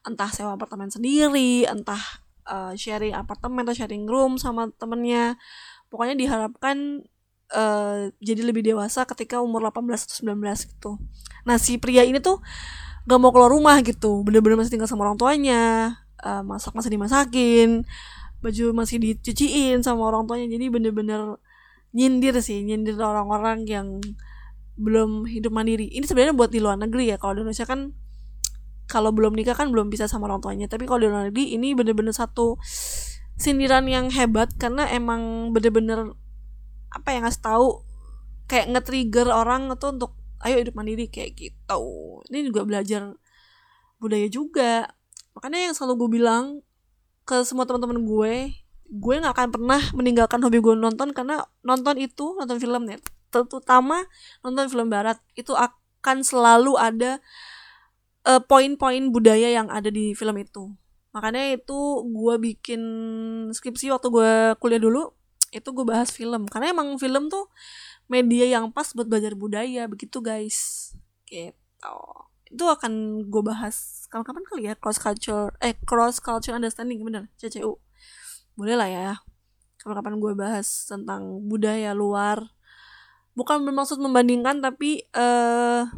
[0.07, 2.01] Entah sewa apartemen sendiri, entah
[2.47, 5.37] uh, sharing apartemen atau sharing room sama temennya.
[5.91, 7.05] Pokoknya diharapkan
[7.53, 10.91] uh, jadi lebih dewasa ketika umur 18 atau 19 gitu.
[11.47, 12.41] Nah, si pria ini tuh
[13.05, 14.25] gak mau keluar rumah gitu.
[14.25, 17.85] Bener-bener masih tinggal sama orang tuanya, uh, masak masih dimasakin,
[18.43, 21.39] baju masih dicuciin sama orang tuanya jadi bener-bener
[21.95, 23.87] nyindir sih nyindir orang-orang yang
[24.75, 27.95] belum hidup mandiri ini sebenarnya buat di luar negeri ya kalau di Indonesia kan
[28.91, 31.71] kalau belum nikah kan belum bisa sama orang tuanya tapi kalau di luar negeri ini
[31.71, 32.59] bener-bener satu
[33.39, 36.11] sindiran yang hebat karena emang bener-bener
[36.93, 37.81] apa yang ngasih tahu
[38.45, 40.13] kayak nge-trigger orang itu untuk
[40.45, 41.81] ayo hidup mandiri kayak gitu.
[42.29, 43.17] Ini juga belajar
[43.97, 44.87] budaya juga.
[45.33, 46.61] Makanya yang selalu gue bilang
[47.23, 48.35] ke semua teman-teman gue
[48.93, 52.99] gue nggak akan pernah meninggalkan hobi gue nonton karena nonton itu nonton film ya
[53.31, 54.05] terutama
[54.45, 57.17] nonton film barat itu akan selalu ada
[58.27, 60.69] uh, poin-poin budaya yang ada di film itu.
[61.13, 62.81] Makanya itu gue bikin
[63.53, 65.13] skripsi waktu gue kuliah dulu
[65.53, 66.49] itu gue bahas film.
[66.49, 67.47] Karena emang film tuh
[68.09, 70.91] media yang pas buat belajar budaya begitu guys.
[71.29, 71.95] Gitu.
[72.49, 74.73] Itu akan gue bahas kapan-kapan kali ya?
[74.77, 77.29] Cross culture eh cross culture understanding bener.
[77.37, 77.77] CCU
[78.57, 79.13] boleh lah ya.
[79.77, 82.41] Kapan-kapan gue bahas tentang budaya luar.
[83.33, 85.89] Bukan bermaksud membandingkan tapi uh,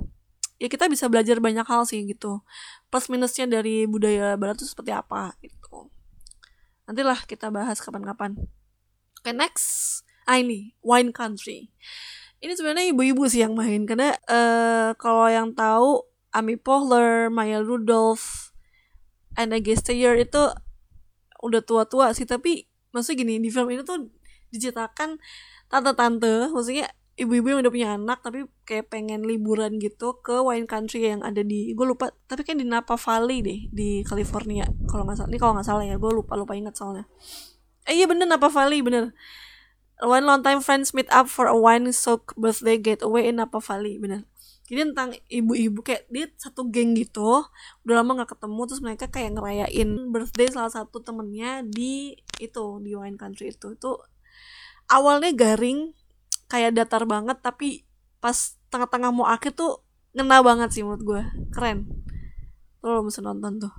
[0.56, 2.40] ya kita bisa belajar banyak hal sih gitu.
[2.88, 5.92] Plus minusnya dari budaya barat itu seperti apa gitu.
[6.88, 8.40] Nantilah kita bahas kapan-kapan
[9.26, 10.06] oke okay, next.
[10.30, 11.74] Ah ini wine country.
[12.46, 18.54] Ini sebenarnya ibu-ibu sih yang main karena uh, kalau yang tahu Amy Poehler, Maya Rudolph,
[19.34, 20.54] Anna Gasteyer itu
[21.42, 24.14] udah tua-tua sih tapi maksudnya gini di film ini tuh
[24.54, 25.18] diceritakan
[25.70, 31.06] tante-tante maksudnya ibu-ibu yang udah punya anak tapi kayak pengen liburan gitu ke wine country
[31.06, 35.18] yang ada di gue lupa tapi kan di Napa Valley deh di California kalau nggak
[35.22, 37.06] salah ini kalau nggak salah ya gue lupa lupa ingat soalnya
[37.86, 39.14] eh iya bener Napa Valley bener.
[40.02, 44.02] One long time friends meet up for a wine soak birthday getaway in Napa Valley
[44.02, 44.28] bener.
[44.66, 47.46] Jadi tentang ibu-ibu kayak dia satu geng gitu
[47.86, 52.98] udah lama nggak ketemu terus mereka kayak ngerayain birthday salah satu temennya di itu di
[52.98, 53.78] wine country itu.
[53.78, 54.02] Itu
[54.90, 55.94] awalnya garing
[56.50, 57.86] kayak datar banget tapi
[58.18, 59.86] pas tengah-tengah mau akhir tuh
[60.18, 61.22] ngena banget sih menurut gue
[61.54, 61.86] keren.
[62.82, 63.74] Lo mesti nonton tuh.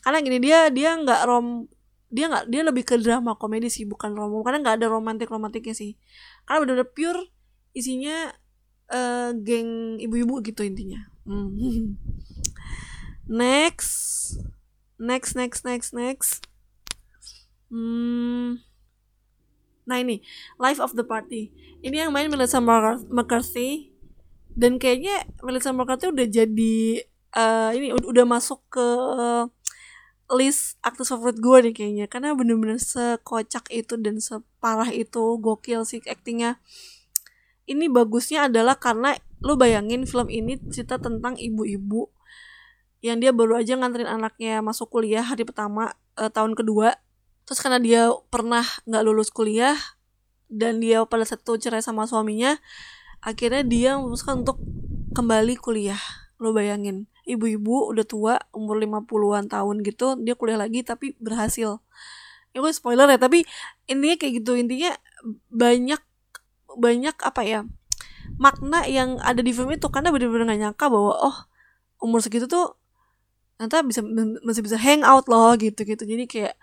[0.00, 1.68] Karena gini dia dia nggak rom
[2.08, 5.76] dia nggak dia lebih ke drama komedi sih bukan rom karena nggak ada romantik romantiknya
[5.76, 5.96] sih.
[6.48, 7.20] Karena bener-bener pure
[7.76, 8.32] isinya
[8.88, 11.04] uh, geng ibu-ibu gitu intinya.
[11.28, 12.00] Hmm.
[13.40, 14.36] next.
[14.98, 16.42] Next next next next.
[17.68, 18.64] Hmm.
[19.84, 20.24] nah ini.
[20.56, 21.52] Life of the party.
[21.84, 23.92] Ini yang main Melissa McCarthy.
[24.58, 27.04] Dan kayaknya Melissa McCarthy udah jadi
[27.36, 29.46] uh, ini udah masuk ke uh,
[30.32, 32.06] list aktris favorit gue nih kayaknya.
[32.10, 36.60] Karena bener-bener sekocak itu dan separah itu gokil sih aktingnya.
[37.68, 42.10] Ini bagusnya adalah karena lu bayangin film ini cerita tentang ibu-ibu
[42.98, 46.98] yang dia baru aja nganterin anaknya masuk kuliah hari pertama uh, tahun kedua.
[47.46, 49.76] Terus karena dia pernah nggak lulus kuliah
[50.50, 52.56] dan dia pada satu cerai sama suaminya
[53.20, 54.58] akhirnya dia memutuskan untuk
[55.14, 56.00] kembali kuliah.
[56.38, 61.78] Lo bayangin ibu-ibu udah tua umur 50-an tahun gitu dia kuliah lagi tapi berhasil.
[62.56, 63.44] Ya gue spoiler ya tapi
[63.84, 64.56] intinya kayak gitu.
[64.56, 64.96] Intinya
[65.52, 66.00] banyak
[66.78, 67.60] banyak apa ya
[68.38, 71.36] makna yang ada di film itu karena bener-bener gak nyangka bahwa oh
[71.98, 72.78] umur segitu tuh
[73.58, 74.00] nanti bisa
[74.46, 76.54] masih bisa hang out loh gitu gitu jadi kayak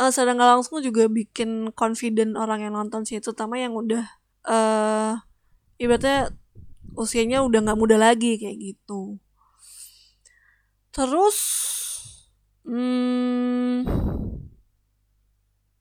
[0.00, 4.08] uh, secara nggak langsung juga bikin confident orang yang nonton sih terutama yang udah
[4.48, 5.20] uh,
[5.76, 6.32] ibaratnya
[6.96, 9.20] usianya udah nggak muda lagi kayak gitu
[10.90, 11.38] terus
[12.66, 13.86] hmm,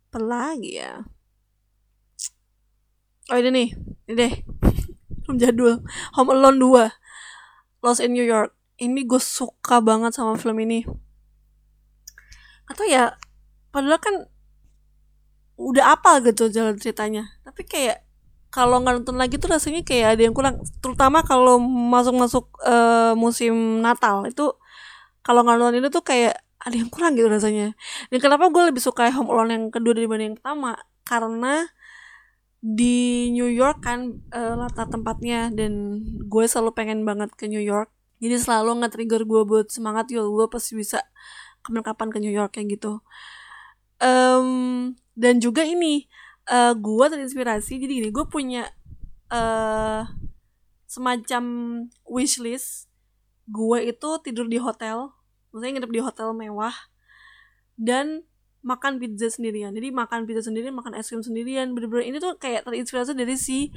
[0.09, 1.05] apa lagi ya?
[3.29, 3.69] Oh ini nih
[4.09, 4.33] ini deh.
[5.25, 5.85] Film jadul.
[6.17, 8.57] Home Alone 2 Lost in New York.
[8.79, 10.87] Ini gue suka banget sama film ini.
[12.65, 13.13] Atau ya
[13.69, 14.15] padahal kan
[15.59, 17.37] udah apa gitu jalan ceritanya.
[17.45, 18.01] Tapi kayak
[18.49, 20.63] kalau nggak nonton lagi tuh rasanya kayak ada yang kurang.
[20.81, 24.25] Terutama kalau masuk-masuk uh, musim Natal.
[24.25, 24.57] Itu
[25.23, 27.71] kalau nonton ini tuh kayak ada yang kurang gitu rasanya.
[28.11, 30.75] Dan kenapa gue lebih suka Home Alone yang kedua dibanding yang pertama?
[31.07, 31.63] Karena
[32.59, 35.47] di New York kan uh, latar tempatnya.
[35.55, 37.87] Dan gue selalu pengen banget ke New York.
[38.19, 40.11] Jadi selalu nge-trigger gue buat semangat.
[40.11, 40.99] Yuk gue pasti bisa
[41.63, 42.99] kapan-kapan ke New York kayak gitu.
[43.99, 46.11] Um, dan juga ini
[46.51, 47.79] uh, gue terinspirasi.
[47.79, 48.67] Jadi gini gue punya
[49.31, 50.03] uh,
[50.89, 51.43] semacam
[52.03, 52.88] wishlist
[53.49, 55.11] gue itu tidur di hotel.
[55.49, 56.75] Maksudnya nginep di hotel mewah.
[57.73, 58.23] Dan
[58.59, 59.71] makan pizza sendirian.
[59.71, 61.73] Jadi makan pizza sendirian makan es krim sendirian.
[61.73, 63.71] Bener-bener ini tuh kayak terinspirasi dari si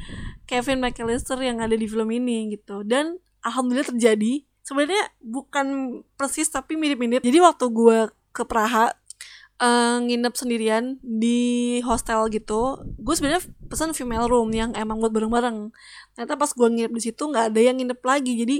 [0.44, 2.82] Kevin McAllister yang ada di film ini gitu.
[2.84, 4.44] Dan alhamdulillah terjadi.
[4.62, 7.22] Sebenarnya bukan persis tapi mirip-mirip.
[7.22, 7.98] Jadi waktu gue
[8.30, 8.94] ke Praha
[9.62, 15.70] uh, nginep sendirian di hostel gitu gue sebenarnya pesan female room yang emang buat bareng-bareng.
[16.14, 18.32] Ternyata pas gue nginep di situ nggak ada yang nginep lagi.
[18.38, 18.58] Jadi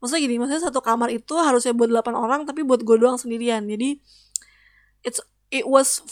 [0.00, 3.64] maksudnya gini maksudnya satu kamar itu harusnya buat 8 orang tapi buat gue doang sendirian.
[3.64, 4.00] Jadi
[5.06, 6.02] it's it was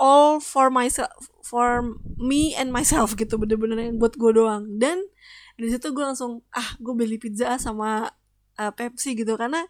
[0.00, 1.12] all for myself
[1.44, 1.82] for
[2.20, 4.66] me and myself gitu bener-bener yang buat gue doang.
[4.76, 5.00] Dan
[5.60, 8.08] di situ gue langsung ah gue beli pizza sama
[8.60, 9.36] uh, Pepsi gitu.
[9.36, 9.64] Karena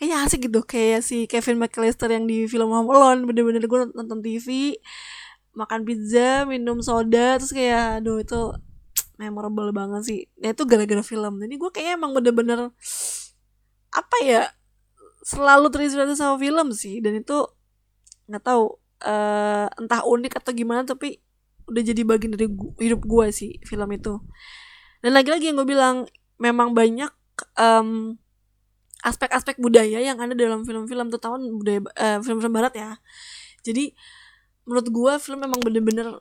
[0.00, 4.24] kayaknya asik gitu kayak si Kevin McAllister yang di film Home Alone bener-bener gue nonton
[4.24, 4.80] TV
[5.52, 8.56] makan pizza minum soda terus kayak aduh itu
[9.20, 10.20] memorable banget sih.
[10.40, 11.36] Nah itu gara-gara film.
[11.44, 12.72] Jadi gue kayaknya emang bener-bener
[13.92, 14.48] apa ya
[15.20, 17.04] selalu terinspirasi sama film sih.
[17.04, 17.44] Dan itu
[18.32, 21.20] nggak tahu uh, entah unik atau gimana tapi
[21.70, 24.16] udah jadi bagian dari gua, hidup gue sih film itu.
[25.04, 26.08] Dan lagi-lagi yang gue bilang
[26.40, 27.12] memang banyak
[27.60, 28.16] um,
[29.00, 32.90] aspek-aspek budaya yang ada dalam film-film terutama budaya uh, film-film barat ya.
[33.60, 33.92] Jadi
[34.68, 36.20] menurut gue film memang bener-bener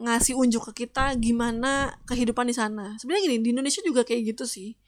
[0.00, 2.96] ngasih unjuk ke kita gimana kehidupan di sana.
[2.96, 4.78] Sebenarnya gini di Indonesia juga kayak gitu sih.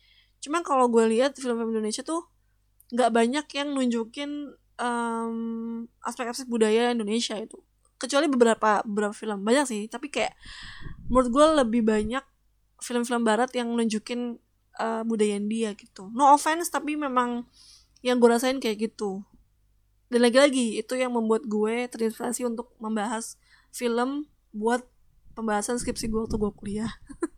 [0.40, 2.24] Cuma kalau gue lihat film-film Indonesia tuh
[2.92, 5.36] nggak banyak yang nunjukin um,
[6.04, 7.60] aspek-aspek budaya Indonesia itu.
[8.00, 9.44] Kecuali beberapa beberapa film.
[9.44, 10.32] Banyak sih tapi kayak
[11.08, 12.24] menurut gue lebih banyak
[12.80, 14.40] film-film barat yang nunjukin
[14.80, 16.08] uh, budaya India gitu.
[16.12, 17.44] No offense tapi memang
[18.04, 19.24] yang gue rasain kayak gitu.
[20.12, 23.40] Dan lagi-lagi itu yang membuat gue terinspirasi untuk membahas
[23.72, 24.84] film buat
[25.34, 26.90] pembahasan skripsi gue waktu gue kuliah.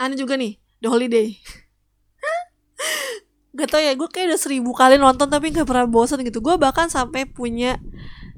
[0.00, 1.28] Aneh juga nih The Holiday.
[3.58, 6.40] Gak tau ya gue kayak udah seribu kali nonton tapi gak pernah bosan gitu.
[6.40, 7.76] Gue bahkan sampai punya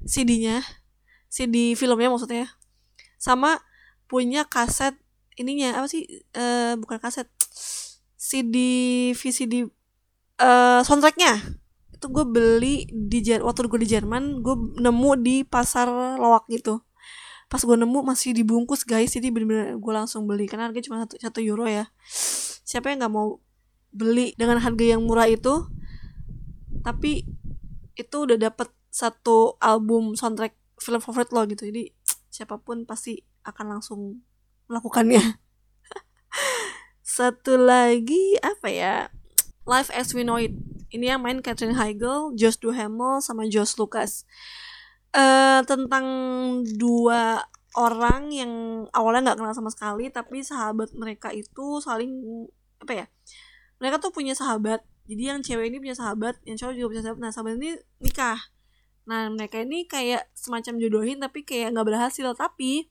[0.08, 0.64] CD-nya
[1.28, 2.48] CD filmnya maksudnya
[3.20, 3.62] sama
[4.10, 4.96] punya kaset
[5.38, 6.08] ininya apa sih?
[6.34, 7.28] Uh, bukan kaset
[8.16, 8.56] CD
[9.14, 9.68] VCD
[10.40, 11.38] uh, soundtracknya.
[11.94, 15.86] Itu gue beli di waktu gue di Jerman gue nemu di pasar
[16.18, 16.82] lawak gitu
[17.52, 19.12] pas gue nemu masih dibungkus guys.
[19.12, 20.48] Jadi bener-bener gue langsung beli.
[20.48, 21.92] Karena harganya cuma satu, satu euro ya.
[22.64, 23.44] Siapa yang nggak mau
[23.92, 25.68] beli dengan harga yang murah itu?
[26.80, 27.28] Tapi
[27.92, 31.68] itu udah dapet satu album soundtrack film favorit lo gitu.
[31.68, 31.92] Jadi
[32.32, 34.24] siapa pun pasti akan langsung
[34.72, 35.20] melakukannya.
[37.04, 39.12] Satu lagi apa ya?
[39.68, 40.56] Life as We Know It.
[40.88, 44.24] Ini yang main Catherine Heigl, Josh Duhamel sama Josh Lucas
[45.16, 46.06] uh, tentang
[46.76, 47.40] dua
[47.72, 48.52] orang yang
[48.92, 52.44] awalnya nggak kenal sama sekali tapi sahabat mereka itu saling
[52.84, 53.06] apa ya
[53.82, 54.86] mereka tuh punya sahabat.
[55.10, 57.18] Jadi yang cewek ini punya sahabat yang cowok juga punya sahabat.
[57.18, 58.38] Nah sahabat ini nikah.
[59.10, 62.30] Nah mereka ini kayak semacam jodohin tapi kayak nggak berhasil.
[62.38, 62.86] Tapi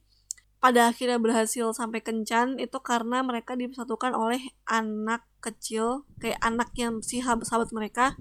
[0.60, 7.00] pada akhirnya berhasil sampai kencan itu karena mereka dipersatukan oleh anak kecil kayak anak yang
[7.00, 8.12] si sahabat mereka.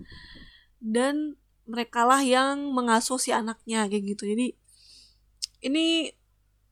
[0.79, 4.29] Dan mereka lah yang mengasuh si anaknya kayak gitu.
[4.29, 4.57] Jadi
[5.61, 6.09] ini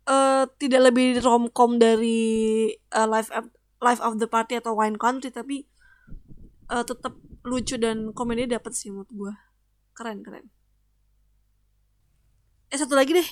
[0.10, 3.50] uh, tidak lebih romcom dari uh, life of,
[3.80, 5.70] life of the party atau wine country tapi
[6.74, 9.34] uh, tetap lucu dan komedi dapat sih menurut gue
[9.94, 10.46] keren keren.
[12.70, 13.30] Eh satu lagi deh.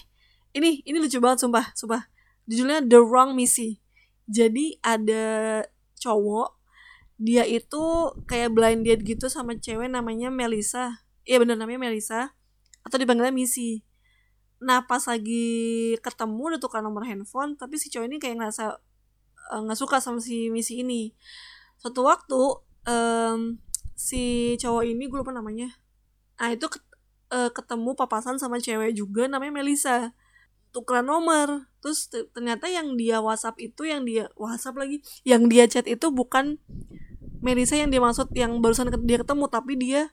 [0.58, 2.10] Ini ini lucu banget sumpah sumpah.
[2.48, 3.84] Judulnya The Wrong Missy.
[4.28, 5.63] Jadi ada
[6.00, 6.58] cowok
[7.17, 12.32] dia itu kayak blind date gitu sama cewek namanya Melissa iya bener namanya Melissa.
[12.88, 13.84] Atau dipanggilnya Missy.
[14.63, 18.80] Nah pas lagi ketemu udah tukar nomor handphone tapi si cowok ini kayak ngerasa
[19.53, 21.11] eh, nggak suka sama si Missy ini.
[21.78, 22.41] Suatu waktu
[22.89, 23.61] um,
[23.93, 25.69] si cowok ini gue lupa namanya.
[26.39, 26.65] Nah itu
[27.34, 30.15] uh, ketemu papasan sama cewek juga namanya Melissa.
[30.71, 31.69] Tukeran nomor.
[31.84, 34.97] Terus ternyata yang dia WhatsApp itu yang dia WhatsApp lagi
[35.28, 36.57] yang dia chat itu bukan
[37.38, 40.09] Melisa yang dia maksud yang barusan dia ketemu tapi dia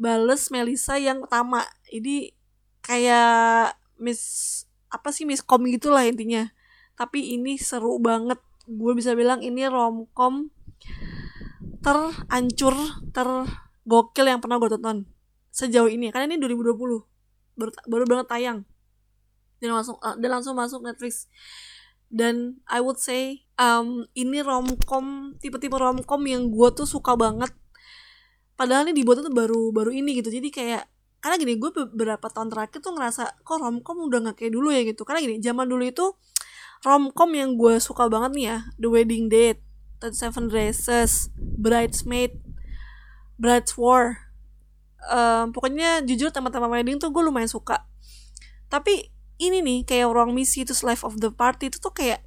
[0.00, 2.32] bales Melisa yang pertama ini
[2.82, 6.52] kayak miss apa sih miskom gitulah intinya.
[6.98, 8.38] Tapi ini seru banget.
[8.68, 10.52] Gue bisa bilang ini romcom
[11.82, 12.76] terancur
[13.10, 15.08] tergokil yang pernah gue tonton.
[15.50, 16.76] Sejauh ini karena ini 2020
[17.56, 18.58] baru baru banget tayang.
[19.58, 21.26] Dan langsung uh, dan langsung masuk Netflix.
[22.12, 27.48] Dan I would say um, ini romcom tipe-tipe romcom yang gue tuh suka banget
[28.62, 30.30] padahal ini dibuat tuh baru baru ini gitu.
[30.30, 30.86] Jadi kayak
[31.18, 34.86] karena gini gue beberapa tahun terakhir tuh ngerasa kok romcom udah gak kayak dulu ya
[34.86, 35.02] gitu.
[35.02, 36.14] Karena gini zaman dulu itu
[36.86, 39.66] romcom yang gue suka banget nih ya The Wedding Date
[40.14, 42.38] Seven Dresses Bridesmaid
[43.34, 44.30] Brides War
[45.10, 47.82] um, pokoknya jujur teman-teman wedding tuh gue lumayan suka.
[48.70, 49.10] Tapi
[49.42, 52.22] ini nih kayak Wrong Missy terus Life of the Party itu tuh kayak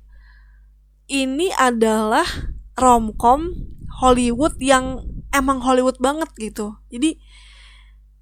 [1.08, 2.28] ini adalah
[2.76, 3.56] romcom
[4.04, 6.80] Hollywood yang emang Hollywood banget gitu.
[6.88, 7.20] Jadi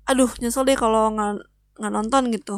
[0.10, 1.46] aduh nyesel deh kalau nggak
[1.80, 2.58] nggak nonton gitu.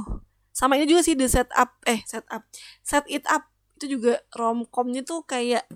[0.56, 2.47] Sama ini juga sih the setup eh setup
[2.82, 3.51] set it up.
[3.76, 5.68] Itu juga romcomnya tuh kayak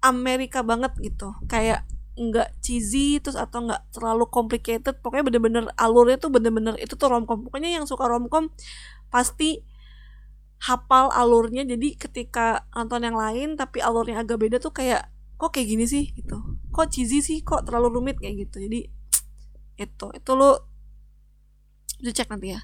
[0.00, 1.34] Amerika banget gitu.
[1.50, 5.02] Kayak nggak cheesy terus atau nggak terlalu complicated.
[5.02, 7.42] Pokoknya bener-bener alurnya tuh bener-bener itu tuh romcom.
[7.50, 8.54] Pokoknya yang suka romcom
[9.10, 9.66] pasti
[10.62, 11.66] hafal alurnya.
[11.66, 15.10] Jadi ketika nonton yang lain tapi alurnya agak beda tuh kayak
[15.40, 16.36] kok kayak gini sih gitu.
[16.68, 18.60] Kok cheesy sih kok terlalu rumit kayak gitu.
[18.60, 18.92] Jadi
[19.88, 20.68] itu itu lo
[22.04, 22.60] cek nanti ya.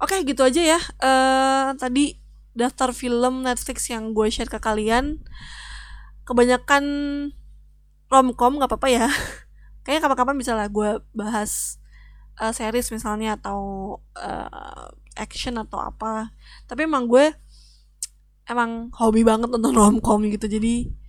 [0.00, 0.80] Oke gitu aja ya.
[0.96, 2.16] Uh, tadi
[2.56, 5.20] daftar film Netflix yang gue share ke kalian
[6.24, 6.84] kebanyakan
[8.08, 9.06] romcom nggak apa-apa ya.
[9.84, 11.76] Kayaknya kapan-kapan bisa lah gue bahas
[12.40, 13.60] uh, series misalnya atau
[14.16, 14.88] uh,
[15.20, 16.32] action atau apa.
[16.64, 17.36] Tapi emang gue
[18.48, 20.48] emang hobi banget nonton romcom gitu.
[20.48, 21.01] Jadi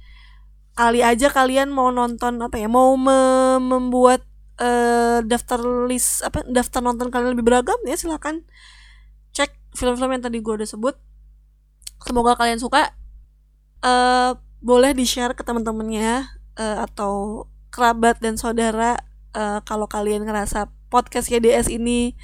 [0.74, 3.18] kali aja kalian mau nonton apa ya mau me
[3.62, 4.26] membuat
[4.58, 8.42] uh, daftar list apa daftar nonton kalian lebih beragam ya silahkan
[9.34, 10.96] cek film-film yang tadi gue udah sebut.
[12.06, 12.94] Semoga kalian suka.
[13.84, 16.24] Uh, boleh di share ke teman-temannya
[16.56, 18.96] uh, atau kerabat dan saudara
[19.36, 22.16] uh, kalau kalian ngerasa podcast YDS ini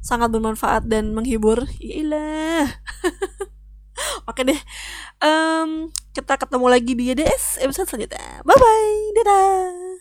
[0.00, 1.66] sangat bermanfaat dan menghibur.
[1.82, 2.70] Iyalah
[4.30, 4.60] oke deh.
[5.24, 8.44] Um, kita ketemu lagi di YDS episode selanjutnya.
[8.44, 9.95] Bye bye dadah